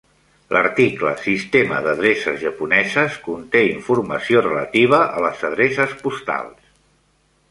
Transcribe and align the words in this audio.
L'article 0.55 1.11
"Sistema 1.25 1.81
d'adreces 1.87 2.39
japoneses" 2.45 3.19
conté 3.27 3.61
informació 3.73 4.43
relativa 4.47 5.03
a 5.19 5.23
les 5.29 5.47
adreces 5.53 5.93
postals. 6.07 6.75